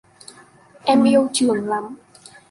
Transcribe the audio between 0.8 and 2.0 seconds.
Em yêu trường lắm